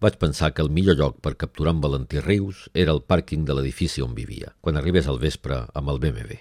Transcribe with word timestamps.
vaig 0.00 0.16
pensar 0.16 0.54
que 0.56 0.62
el 0.64 0.70
millor 0.72 0.96
lloc 0.96 1.18
per 1.20 1.34
capturar 1.36 1.74
en 1.74 1.80
Valentí 1.84 2.20
Rius 2.24 2.68
era 2.72 2.94
el 2.96 3.02
pàrquing 3.04 3.44
de 3.44 3.56
l'edifici 3.56 4.00
on 4.00 4.14
vivia, 4.16 4.54
quan 4.64 4.78
arribés 4.80 5.08
al 5.08 5.20
vespre 5.20 5.66
amb 5.76 5.92
el 5.92 6.00
BMW. 6.00 6.38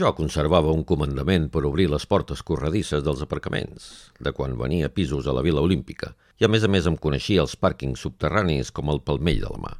Jo 0.00 0.14
conservava 0.18 0.72
un 0.72 0.82
comandament 0.82 1.50
per 1.52 1.62
obrir 1.68 1.90
les 1.92 2.06
portes 2.08 2.40
corredisses 2.42 3.04
dels 3.04 3.20
aparcaments, 3.22 3.90
de 4.18 4.32
quan 4.32 4.56
venia 4.58 4.88
pisos 4.88 5.28
a 5.28 5.34
la 5.36 5.44
Vila 5.44 5.60
Olímpica, 5.62 6.14
i 6.40 6.46
a 6.46 6.50
més 6.50 6.64
a 6.64 6.70
més 6.72 6.88
em 6.88 6.96
coneixia 6.96 7.44
els 7.44 7.54
pàrquings 7.60 8.00
subterranis 8.00 8.72
com 8.72 8.88
el 8.90 9.02
palmell 9.04 9.42
de 9.44 9.50
la 9.52 9.60
mà, 9.62 9.74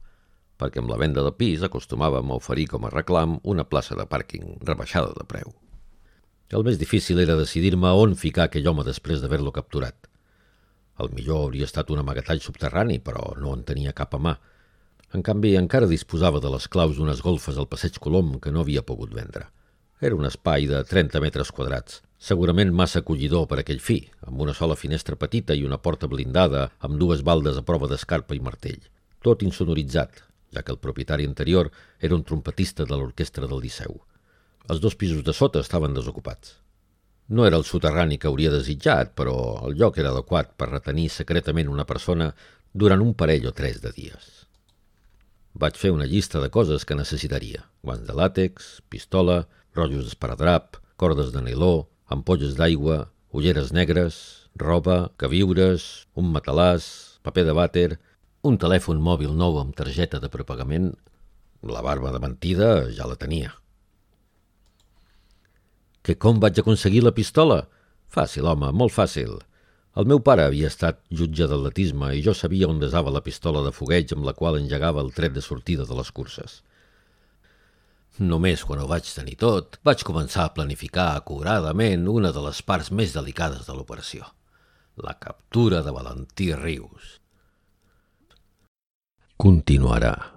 perquè 0.61 0.83
amb 0.83 0.93
la 0.93 1.01
venda 1.01 1.25
de 1.25 1.33
pis 1.33 1.65
acostumàvem 1.65 2.31
a 2.31 2.37
oferir 2.37 2.69
com 2.75 2.85
a 2.85 2.93
reclam 2.93 3.39
una 3.43 3.65
plaça 3.65 3.97
de 3.97 4.05
pàrquing 4.05 4.59
rebaixada 4.61 5.17
de 5.17 5.25
preu. 5.25 5.57
El 6.53 6.69
més 6.69 6.77
difícil 6.79 7.19
era 7.19 7.35
decidir-me 7.41 7.97
on 7.97 8.15
ficar 8.15 8.47
aquell 8.47 8.69
home 8.69 8.85
després 8.87 9.25
d'haver-lo 9.25 9.57
capturat– 9.57 9.97
el 11.03 11.13
millor 11.13 11.47
hauria 11.47 11.67
estat 11.69 11.91
un 11.93 12.01
amagatall 12.01 12.41
subterrani, 12.41 12.99
però 13.05 13.35
no 13.41 13.53
en 13.57 13.65
tenia 13.69 13.93
cap 13.97 14.15
a 14.17 14.21
mà. 14.23 14.35
En 15.15 15.23
canvi, 15.27 15.55
encara 15.59 15.89
disposava 15.91 16.41
de 16.41 16.51
les 16.53 16.67
claus 16.73 16.97
d'unes 16.97 17.21
golfes 17.25 17.59
al 17.61 17.69
passeig 17.71 18.01
Colom 18.03 18.39
que 18.41 18.53
no 18.53 18.65
havia 18.65 18.85
pogut 18.87 19.13
vendre. 19.15 19.47
Era 20.01 20.17
un 20.17 20.27
espai 20.29 20.67
de 20.69 20.83
30 20.85 21.23
metres 21.25 21.53
quadrats, 21.53 22.03
segurament 22.19 22.73
massa 22.73 23.01
acollidor 23.01 23.47
per 23.49 23.61
aquell 23.63 23.81
fi, 23.81 24.01
amb 24.27 24.43
una 24.45 24.55
sola 24.57 24.77
finestra 24.77 25.17
petita 25.17 25.55
i 25.55 25.65
una 25.65 25.79
porta 25.79 26.09
blindada 26.09 26.67
amb 26.81 26.99
dues 27.01 27.23
baldes 27.25 27.57
a 27.57 27.65
prova 27.65 27.89
d'escarpa 27.89 28.37
i 28.37 28.43
martell. 28.45 28.83
Tot 29.25 29.45
insonoritzat, 29.47 30.21
ja 30.53 30.63
que 30.63 30.73
el 30.73 30.83
propietari 30.83 31.25
anterior 31.29 31.71
era 32.01 32.17
un 32.17 32.25
trompetista 32.25 32.85
de 32.85 32.97
l'orquestra 32.97 33.49
del 33.49 33.65
Liceu. 33.65 34.01
Els 34.69 34.81
dos 34.81 34.97
pisos 34.97 35.25
de 35.25 35.33
sota 35.33 35.61
estaven 35.65 35.95
desocupats. 35.95 36.57
No 37.29 37.47
era 37.47 37.59
el 37.59 37.65
soterrani 37.67 38.21
que 38.23 38.29
hauria 38.31 38.53
desitjat, 38.55 39.13
però 39.19 39.35
el 39.67 39.75
lloc 39.81 39.99
era 39.99 40.13
adequat 40.15 40.53
per 40.55 40.71
retenir 40.71 41.09
secretament 41.11 41.71
una 41.73 41.87
persona 41.89 42.31
durant 42.73 43.03
un 43.03 43.15
parell 43.19 43.49
o 43.51 43.55
tres 43.57 43.81
de 43.83 43.91
dies. 43.97 44.47
Vaig 45.57 45.79
fer 45.81 45.91
una 45.91 46.07
llista 46.07 46.43
de 46.43 46.51
coses 46.55 46.85
que 46.85 46.99
necessitaria. 46.99 47.65
Guants 47.83 48.07
de 48.07 48.15
làtex, 48.15 48.81
pistola, 48.93 49.47
rotllos 49.75 50.07
d'esparadrap, 50.07 50.79
cordes 51.01 51.33
de 51.35 51.43
niló, 51.43 51.89
ampolles 52.07 52.55
d'aigua, 52.61 53.07
ulleres 53.33 53.73
negres, 53.73 54.19
roba, 54.55 55.11
queviures, 55.19 56.07
un 56.15 56.31
matalàs, 56.33 56.87
paper 57.27 57.47
de 57.49 57.57
vàter, 57.57 57.89
un 58.47 58.61
telèfon 58.63 59.03
mòbil 59.03 59.35
nou 59.35 59.59
amb 59.59 59.75
targeta 59.75 60.21
de 60.23 60.31
prepagament. 60.31 60.93
La 61.67 61.83
barba 61.83 62.13
de 62.15 62.21
mentida 62.23 62.91
ja 62.95 63.09
la 63.11 63.19
tenia. 63.19 63.57
Que 66.07 66.15
com 66.15 66.39
vaig 66.39 66.61
aconseguir 66.63 67.01
la 67.03 67.11
pistola? 67.11 67.65
Fàcil, 68.15 68.47
home, 68.47 68.69
molt 68.71 68.95
fàcil. 68.95 69.41
El 69.99 70.07
meu 70.07 70.21
pare 70.23 70.45
havia 70.47 70.69
estat 70.71 71.01
jutge 71.19 71.49
d'atletisme 71.51 72.13
i 72.15 72.21
jo 72.23 72.35
sabia 72.37 72.69
on 72.71 72.79
desava 72.79 73.11
la 73.11 73.25
pistola 73.27 73.65
de 73.65 73.73
fogueig 73.75 74.15
amb 74.15 74.29
la 74.29 74.35
qual 74.39 74.59
engegava 74.61 75.03
el 75.03 75.11
tret 75.17 75.35
de 75.35 75.43
sortida 75.43 75.87
de 75.89 75.97
les 75.99 76.13
curses. 76.15 76.61
Només 78.21 78.63
quan 78.69 78.85
ho 78.85 78.87
vaig 78.93 79.09
tenir 79.09 79.35
tot, 79.41 79.81
vaig 79.85 80.05
començar 80.07 80.47
a 80.47 80.55
planificar 80.55 81.09
acuradament 81.17 82.07
una 82.13 82.31
de 82.33 82.45
les 82.47 82.63
parts 82.63 82.93
més 82.93 83.17
delicades 83.17 83.67
de 83.67 83.75
l'operació, 83.75 84.31
la 85.03 85.17
captura 85.19 85.83
de 85.83 85.97
Valentí 85.97 86.53
Rius. 86.55 87.19
Continuarà. 89.37 90.36